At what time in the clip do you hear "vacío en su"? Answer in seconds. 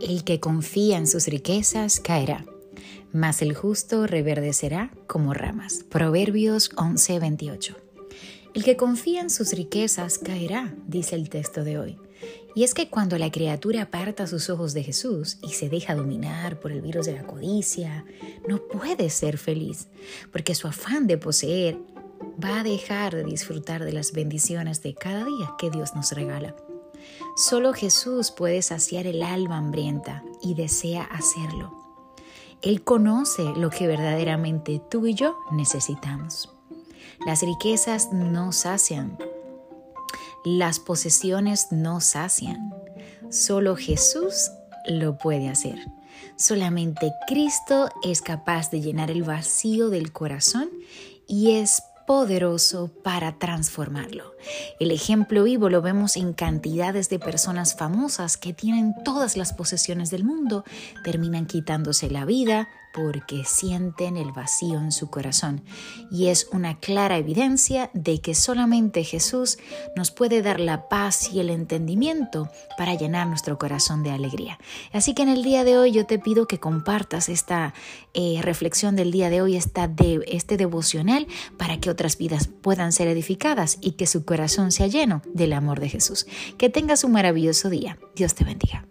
64.32-65.10